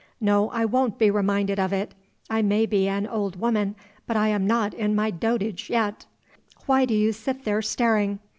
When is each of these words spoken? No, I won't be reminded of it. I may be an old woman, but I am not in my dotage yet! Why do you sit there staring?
No, 0.19 0.49
I 0.49 0.65
won't 0.65 0.97
be 0.97 1.11
reminded 1.11 1.59
of 1.59 1.71
it. 1.71 1.93
I 2.27 2.41
may 2.41 2.65
be 2.65 2.87
an 2.87 3.05
old 3.05 3.35
woman, 3.39 3.75
but 4.07 4.17
I 4.17 4.29
am 4.29 4.47
not 4.47 4.73
in 4.73 4.95
my 4.95 5.11
dotage 5.11 5.69
yet! 5.69 6.07
Why 6.65 6.85
do 6.85 6.95
you 6.95 7.13
sit 7.13 7.43
there 7.45 7.61
staring? 7.61 8.17